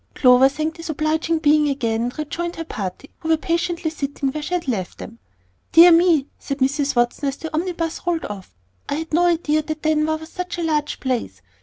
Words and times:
Clover 0.15 0.49
thanked 0.49 0.77
this 0.77 0.89
obliging 0.89 1.37
being 1.37 1.69
again, 1.69 2.01
and 2.01 2.17
rejoined 2.17 2.55
her 2.55 2.63
party, 2.63 3.11
who 3.19 3.29
were 3.29 3.37
patiently 3.37 3.91
sitting 3.91 4.31
where 4.31 4.41
she 4.41 4.55
had 4.55 4.67
left 4.67 4.97
them. 4.97 5.19
"Dear 5.73 5.91
me!" 5.91 6.25
said 6.39 6.57
Mrs. 6.57 6.95
Watson 6.95 7.27
as 7.29 7.37
the 7.37 7.53
omnibus 7.53 8.01
rolled 8.07 8.25
off, 8.25 8.55
"I 8.89 8.95
had 8.95 9.13
no 9.13 9.27
idea 9.27 9.61
that 9.61 9.83
Denver 9.83 10.17
was 10.17 10.29
such 10.29 10.57
a 10.57 10.63
large 10.63 10.99
place. 11.01 11.43